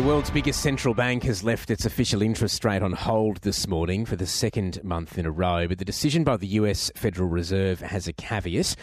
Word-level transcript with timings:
The 0.00 0.06
world's 0.06 0.30
biggest 0.30 0.62
central 0.62 0.94
bank 0.94 1.24
has 1.24 1.44
left 1.44 1.70
its 1.70 1.84
official 1.84 2.22
interest 2.22 2.64
rate 2.64 2.82
on 2.82 2.92
hold 2.92 3.42
this 3.42 3.68
morning 3.68 4.06
for 4.06 4.16
the 4.16 4.26
second 4.26 4.82
month 4.82 5.18
in 5.18 5.26
a 5.26 5.30
row. 5.30 5.68
But 5.68 5.76
the 5.76 5.84
decision 5.84 6.24
by 6.24 6.38
the 6.38 6.46
US 6.46 6.90
Federal 6.96 7.28
Reserve 7.28 7.80
has 7.80 8.08
a 8.08 8.14
caveat 8.14 8.76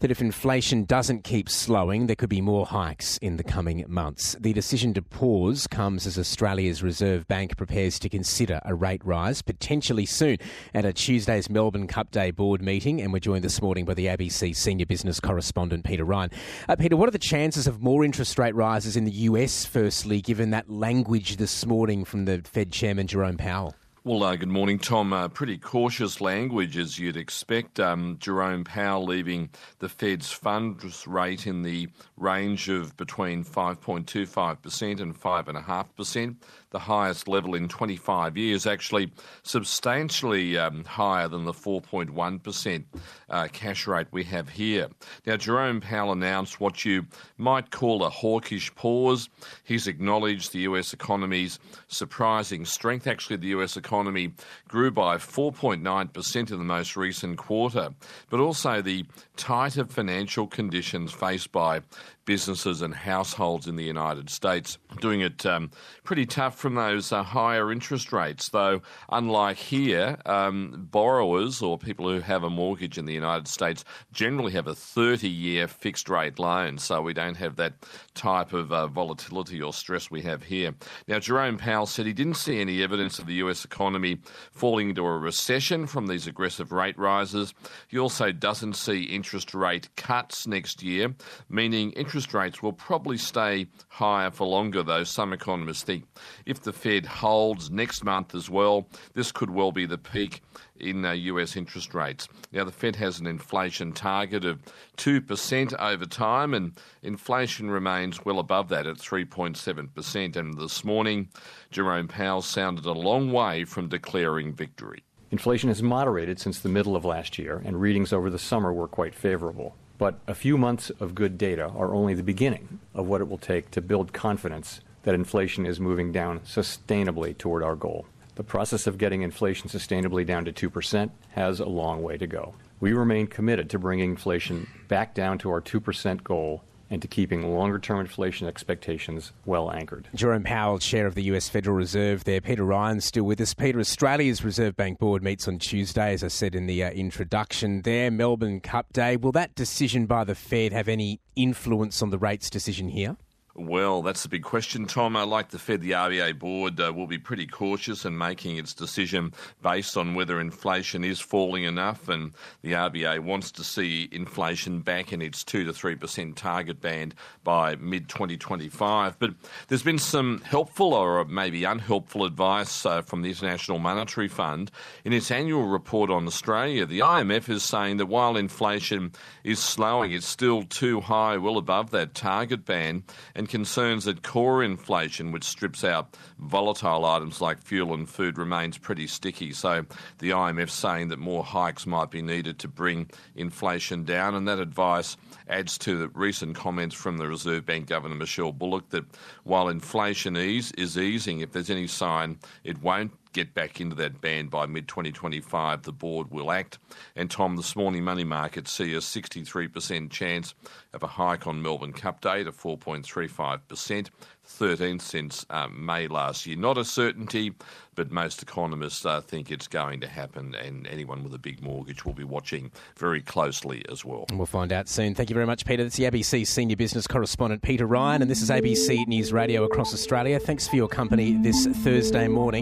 that 0.00 0.10
if 0.10 0.20
inflation 0.20 0.84
doesn't 0.84 1.24
keep 1.24 1.48
slowing, 1.48 2.06
there 2.06 2.16
could 2.16 2.28
be 2.28 2.40
more 2.40 2.66
hikes 2.66 3.18
in 3.18 3.36
the 3.36 3.44
coming 3.44 3.84
months. 3.88 4.36
The 4.40 4.52
decision 4.52 4.94
to 4.94 5.02
pause 5.02 5.66
comes 5.66 6.06
as 6.06 6.18
Australia's 6.18 6.82
Reserve 6.82 7.26
Bank 7.28 7.56
prepares 7.56 7.98
to 8.00 8.08
consider 8.08 8.60
a 8.64 8.74
rate 8.74 9.04
rise 9.04 9.42
potentially 9.42 10.06
soon 10.06 10.38
at 10.72 10.84
a 10.84 10.92
Tuesday's 10.92 11.48
Melbourne 11.48 11.86
Cup 11.86 12.10
Day 12.10 12.30
board 12.30 12.62
meeting. 12.62 13.00
And 13.00 13.12
we're 13.12 13.18
joined 13.20 13.44
this 13.44 13.62
morning 13.62 13.84
by 13.84 13.94
the 13.94 14.06
ABC 14.06 14.54
senior 14.54 14.86
business 14.86 15.20
correspondent 15.20 15.84
Peter 15.84 16.04
Ryan. 16.04 16.30
Uh, 16.68 16.76
Peter, 16.76 16.96
what 16.96 17.08
are 17.08 17.12
the 17.12 17.18
chances 17.18 17.66
of 17.66 17.82
more 17.82 18.04
interest 18.04 18.38
rate 18.38 18.54
rises 18.54 18.96
in 18.96 19.04
the 19.04 19.12
US, 19.12 19.64
firstly, 19.64 20.20
given 20.20 20.50
that 20.50 20.70
language 20.70 21.36
this 21.36 21.66
morning 21.66 22.04
from 22.04 22.24
the 22.24 22.42
Fed 22.44 22.72
chairman 22.72 23.06
Jerome 23.06 23.36
Powell? 23.36 23.74
Well, 24.06 24.22
uh, 24.22 24.36
good 24.36 24.50
morning, 24.50 24.78
Tom. 24.78 25.14
Uh, 25.14 25.28
pretty 25.28 25.56
cautious 25.56 26.20
language, 26.20 26.76
as 26.76 26.98
you'd 26.98 27.16
expect. 27.16 27.80
Um, 27.80 28.18
Jerome 28.20 28.62
Powell 28.62 29.06
leaving 29.06 29.48
the 29.78 29.88
Fed's 29.88 30.30
funds 30.30 31.06
rate 31.06 31.46
in 31.46 31.62
the 31.62 31.88
range 32.18 32.68
of 32.68 32.94
between 32.98 33.42
5.25% 33.42 35.00
and 35.00 35.18
5.5%, 35.18 36.36
the 36.68 36.78
highest 36.80 37.28
level 37.28 37.54
in 37.54 37.66
25 37.66 38.36
years, 38.36 38.66
actually 38.66 39.10
substantially 39.42 40.58
um, 40.58 40.84
higher 40.84 41.26
than 41.26 41.46
the 41.46 41.54
4.1% 41.54 42.84
uh, 43.30 43.48
cash 43.54 43.86
rate 43.86 44.08
we 44.10 44.22
have 44.24 44.50
here. 44.50 44.88
Now, 45.24 45.38
Jerome 45.38 45.80
Powell 45.80 46.12
announced 46.12 46.60
what 46.60 46.84
you 46.84 47.06
might 47.38 47.70
call 47.70 48.04
a 48.04 48.10
hawkish 48.10 48.74
pause. 48.74 49.30
He's 49.64 49.86
acknowledged 49.86 50.52
the 50.52 50.60
US 50.60 50.92
economy's 50.92 51.58
surprising 51.88 52.66
strength. 52.66 53.06
Actually, 53.06 53.36
the 53.36 53.48
US 53.48 53.78
economy 53.78 53.93
economy 53.94 54.32
grew 54.66 54.90
by 54.90 55.16
4.9% 55.16 56.36
in 56.36 56.58
the 56.58 56.64
most 56.64 56.96
recent 56.96 57.38
quarter, 57.38 57.90
but 58.28 58.40
also 58.40 58.82
the 58.82 59.04
tighter 59.36 59.84
financial 59.84 60.48
conditions 60.48 61.12
faced 61.12 61.52
by 61.52 61.80
businesses 62.24 62.82
and 62.82 62.94
households 62.94 63.66
in 63.66 63.76
the 63.76 63.84
United 63.84 64.30
States, 64.30 64.78
doing 65.00 65.20
it 65.20 65.44
um, 65.44 65.70
pretty 66.04 66.26
tough 66.26 66.56
from 66.56 66.74
those 66.74 67.12
uh, 67.12 67.22
higher 67.22 67.70
interest 67.70 68.12
rates. 68.12 68.48
Though, 68.48 68.82
unlike 69.10 69.56
here, 69.56 70.16
um, 70.26 70.88
borrowers 70.90 71.62
or 71.62 71.78
people 71.78 72.08
who 72.10 72.20
have 72.20 72.42
a 72.42 72.50
mortgage 72.50 72.98
in 72.98 73.04
the 73.04 73.12
United 73.12 73.48
States 73.48 73.84
generally 74.12 74.52
have 74.52 74.66
a 74.66 74.74
30 74.74 75.28
year 75.28 75.68
fixed 75.68 76.08
rate 76.08 76.38
loan, 76.38 76.78
so 76.78 77.02
we 77.02 77.12
don't 77.12 77.36
have 77.36 77.56
that 77.56 77.74
type 78.14 78.52
of 78.52 78.72
uh, 78.72 78.86
volatility 78.86 79.60
or 79.60 79.72
stress 79.72 80.10
we 80.10 80.22
have 80.22 80.42
here. 80.42 80.74
Now, 81.06 81.18
Jerome 81.18 81.58
Powell 81.58 81.86
said 81.86 82.06
he 82.06 82.12
didn't 82.12 82.34
see 82.34 82.60
any 82.60 82.82
evidence 82.82 83.18
of 83.18 83.26
the 83.26 83.34
US 83.34 83.64
economy 83.64 84.18
falling 84.52 84.90
into 84.90 85.04
a 85.04 85.18
recession 85.18 85.86
from 85.86 86.06
these 86.06 86.26
aggressive 86.26 86.72
rate 86.72 86.98
rises. 86.98 87.54
He 87.88 87.98
also 87.98 88.32
doesn't 88.32 88.74
see 88.74 89.04
interest 89.04 89.54
rate 89.54 89.88
cuts 89.96 90.46
next 90.46 90.82
year, 90.82 91.14
meaning 91.48 91.92
interest 91.92 92.13
interest 92.14 92.32
rates 92.32 92.62
will 92.62 92.72
probably 92.72 93.18
stay 93.18 93.66
higher 93.88 94.30
for 94.30 94.46
longer, 94.46 94.84
though 94.84 95.02
some 95.02 95.32
economists 95.32 95.82
think 95.82 96.04
if 96.46 96.62
the 96.62 96.72
Fed 96.72 97.04
holds 97.04 97.72
next 97.72 98.04
month 98.04 98.36
as 98.36 98.48
well, 98.48 98.86
this 99.14 99.32
could 99.32 99.50
well 99.50 99.72
be 99.72 99.84
the 99.84 99.98
peak 99.98 100.40
in 100.78 101.04
uh, 101.04 101.10
US 101.10 101.56
interest 101.56 101.92
rates. 101.92 102.28
Now, 102.52 102.62
the 102.62 102.70
Fed 102.70 102.94
has 102.94 103.18
an 103.18 103.26
inflation 103.26 103.90
target 103.90 104.44
of 104.44 104.62
2% 104.96 105.74
over 105.80 106.06
time, 106.06 106.54
and 106.54 106.78
inflation 107.02 107.68
remains 107.68 108.24
well 108.24 108.38
above 108.38 108.68
that 108.68 108.86
at 108.86 108.98
3.7%. 108.98 110.36
And 110.36 110.56
this 110.56 110.84
morning, 110.84 111.30
Jerome 111.72 112.06
Powell 112.06 112.42
sounded 112.42 112.86
a 112.86 112.92
long 112.92 113.32
way 113.32 113.64
from 113.64 113.88
declaring 113.88 114.52
victory. 114.52 115.02
Inflation 115.32 115.68
has 115.68 115.82
moderated 115.82 116.38
since 116.38 116.60
the 116.60 116.68
middle 116.68 116.94
of 116.94 117.04
last 117.04 117.40
year, 117.40 117.60
and 117.64 117.80
readings 117.80 118.12
over 118.12 118.30
the 118.30 118.38
summer 118.38 118.72
were 118.72 118.86
quite 118.86 119.16
favorable. 119.16 119.74
But 119.96 120.18
a 120.26 120.34
few 120.34 120.58
months 120.58 120.90
of 120.90 121.14
good 121.14 121.38
data 121.38 121.66
are 121.68 121.94
only 121.94 122.14
the 122.14 122.22
beginning 122.22 122.80
of 122.94 123.06
what 123.06 123.20
it 123.20 123.28
will 123.28 123.38
take 123.38 123.70
to 123.72 123.80
build 123.80 124.12
confidence 124.12 124.80
that 125.04 125.14
inflation 125.14 125.66
is 125.66 125.78
moving 125.78 126.10
down 126.10 126.40
sustainably 126.40 127.36
toward 127.36 127.62
our 127.62 127.76
goal. 127.76 128.06
The 128.34 128.42
process 128.42 128.88
of 128.88 128.98
getting 128.98 129.22
inflation 129.22 129.68
sustainably 129.68 130.26
down 130.26 130.44
to 130.46 130.52
2% 130.52 131.10
has 131.32 131.60
a 131.60 131.66
long 131.66 132.02
way 132.02 132.16
to 132.18 132.26
go. 132.26 132.54
We 132.80 132.92
remain 132.92 133.28
committed 133.28 133.70
to 133.70 133.78
bringing 133.78 134.10
inflation 134.10 134.66
back 134.88 135.14
down 135.14 135.38
to 135.38 135.50
our 135.50 135.60
2% 135.60 136.24
goal 136.24 136.64
and 136.90 137.00
to 137.02 137.08
keeping 137.08 137.54
longer 137.54 137.78
term 137.78 138.00
inflation 138.00 138.46
expectations 138.46 139.32
well 139.44 139.70
anchored. 139.70 140.08
Jerome 140.14 140.44
Powell, 140.44 140.78
chair 140.78 141.06
of 141.06 141.14
the 141.14 141.24
US 141.24 141.48
Federal 141.48 141.76
Reserve 141.76 142.24
there. 142.24 142.40
Peter 142.40 142.64
Ryan 142.64 143.00
still 143.00 143.24
with 143.24 143.40
us. 143.40 143.54
Peter, 143.54 143.80
Australia's 143.80 144.44
Reserve 144.44 144.76
Bank 144.76 144.98
Board 144.98 145.22
meets 145.22 145.48
on 145.48 145.58
Tuesday, 145.58 146.12
as 146.12 146.22
I 146.22 146.28
said 146.28 146.54
in 146.54 146.66
the 146.66 146.84
uh, 146.84 146.90
introduction 146.90 147.82
there. 147.82 148.10
Melbourne 148.10 148.60
Cup 148.60 148.92
Day. 148.92 149.16
Will 149.16 149.32
that 149.32 149.54
decision 149.54 150.06
by 150.06 150.24
the 150.24 150.34
Fed 150.34 150.72
have 150.72 150.88
any 150.88 151.20
influence 151.36 152.02
on 152.02 152.10
the 152.10 152.18
rates 152.18 152.50
decision 152.50 152.88
here? 152.88 153.16
Well, 153.56 154.02
that's 154.02 154.24
the 154.24 154.28
big 154.28 154.42
question, 154.42 154.86
Tom. 154.86 155.14
Uh, 155.14 155.24
like 155.24 155.50
the 155.50 155.60
Fed, 155.60 155.80
the 155.80 155.92
RBA 155.92 156.40
board 156.40 156.80
uh, 156.80 156.92
will 156.92 157.06
be 157.06 157.18
pretty 157.18 157.46
cautious 157.46 158.04
in 158.04 158.18
making 158.18 158.56
its 158.56 158.74
decision 158.74 159.32
based 159.62 159.96
on 159.96 160.16
whether 160.16 160.40
inflation 160.40 161.04
is 161.04 161.20
falling 161.20 161.62
enough, 161.62 162.08
and 162.08 162.32
the 162.62 162.72
RBA 162.72 163.20
wants 163.20 163.52
to 163.52 163.62
see 163.62 164.08
inflation 164.10 164.80
back 164.80 165.12
in 165.12 165.22
its 165.22 165.44
two 165.44 165.62
to 165.64 165.72
three 165.72 165.94
percent 165.94 166.36
target 166.36 166.80
band 166.80 167.14
by 167.44 167.76
mid 167.76 168.08
2025. 168.08 169.20
But 169.20 169.34
there's 169.68 169.84
been 169.84 170.00
some 170.00 170.40
helpful 170.40 170.92
or 170.92 171.24
maybe 171.24 171.62
unhelpful 171.62 172.24
advice 172.24 172.84
uh, 172.84 173.02
from 173.02 173.22
the 173.22 173.28
International 173.28 173.78
Monetary 173.78 174.26
Fund 174.26 174.72
in 175.04 175.12
its 175.12 175.30
annual 175.30 175.68
report 175.68 176.10
on 176.10 176.26
Australia. 176.26 176.86
The 176.86 176.98
IMF 176.98 177.48
is 177.48 177.62
saying 177.62 177.98
that 177.98 178.06
while 178.06 178.36
inflation 178.36 179.12
is 179.44 179.60
slowing, 179.60 180.10
it's 180.10 180.26
still 180.26 180.64
too 180.64 181.00
high, 181.02 181.36
well 181.36 181.56
above 181.56 181.92
that 181.92 182.14
target 182.14 182.64
band, 182.64 183.04
and 183.36 183.43
and 183.44 183.50
concerns 183.50 184.06
that 184.06 184.22
core 184.22 184.64
inflation, 184.64 185.30
which 185.30 185.44
strips 185.44 185.84
out 185.84 186.16
volatile 186.38 187.04
items 187.04 187.42
like 187.42 187.60
fuel 187.60 187.92
and 187.92 188.08
food, 188.08 188.38
remains 188.38 188.78
pretty 188.78 189.06
sticky. 189.06 189.52
So 189.52 189.84
the 190.16 190.30
IMF 190.30 190.70
saying 190.70 191.08
that 191.08 191.18
more 191.18 191.44
hikes 191.44 191.86
might 191.86 192.10
be 192.10 192.22
needed 192.22 192.58
to 192.60 192.68
bring 192.68 193.10
inflation 193.36 194.04
down, 194.04 194.34
and 194.34 194.48
that 194.48 194.60
advice 194.60 195.18
adds 195.46 195.76
to 195.76 195.98
the 195.98 196.08
recent 196.08 196.56
comments 196.56 196.94
from 196.94 197.18
the 197.18 197.28
Reserve 197.28 197.66
Bank 197.66 197.86
Governor 197.86 198.14
Michelle 198.14 198.50
Bullock 198.50 198.88
that 198.90 199.04
while 199.42 199.68
inflation 199.68 200.38
ease 200.38 200.72
is 200.72 200.96
easing, 200.96 201.40
if 201.40 201.52
there's 201.52 201.68
any 201.68 201.86
sign 201.86 202.38
it 202.62 202.80
won't 202.80 203.12
get 203.34 203.52
back 203.52 203.80
into 203.80 203.94
that 203.96 204.22
band 204.22 204.48
by 204.48 204.64
mid 204.64 204.88
2025, 204.88 205.82
the 205.82 205.92
board 205.92 206.30
will 206.30 206.50
act. 206.50 206.78
And 207.14 207.30
Tom, 207.30 207.56
this 207.56 207.76
morning 207.76 208.04
money 208.04 208.24
markets 208.24 208.72
see 208.72 208.94
a 208.94 208.98
63% 208.98 210.10
chance 210.10 210.54
of 210.94 211.02
a 211.02 211.08
hike 211.08 211.46
on 211.46 211.60
Melbourne 211.60 211.92
Cup 211.92 212.20
Day 212.22 212.44
to 212.44 212.52
4.35%, 212.52 214.08
13 214.44 214.98
since 215.00 215.44
um, 215.50 215.84
May 215.84 216.06
last 216.06 216.46
year. 216.46 216.56
Not 216.56 216.78
a 216.78 216.84
certainty, 216.84 217.52
but 217.94 218.10
most 218.10 218.42
economists 218.42 219.04
uh, 219.04 219.20
think 219.20 219.50
it's 219.50 219.66
going 219.66 220.00
to 220.00 220.08
happen, 220.08 220.54
and 220.54 220.86
anyone 220.86 221.22
with 221.24 221.34
a 221.34 221.38
big 221.38 221.62
mortgage 221.62 222.04
will 222.04 222.12
be 222.12 222.24
watching 222.24 222.70
very 222.96 223.20
closely 223.20 223.84
as 223.90 224.04
well. 224.04 224.26
We'll 224.32 224.46
find 224.46 224.72
out 224.72 224.88
soon. 224.88 225.14
Thank 225.14 225.30
you 225.30 225.34
very 225.34 225.46
much, 225.46 225.64
Peter. 225.64 225.82
That's 225.82 225.96
the 225.96 226.04
ABC 226.04 226.46
senior 226.46 226.76
business 226.76 227.06
correspondent, 227.06 227.62
Peter 227.62 227.86
Ryan, 227.86 228.22
and 228.22 228.30
this 228.30 228.42
is 228.42 228.50
ABC 228.50 229.06
News 229.06 229.32
Radio 229.32 229.64
across 229.64 229.92
Australia. 229.92 230.38
Thanks 230.38 230.68
for 230.68 230.76
your 230.76 230.88
company 230.88 231.36
this 231.42 231.66
Thursday 231.66 232.28
morning. 232.28 232.54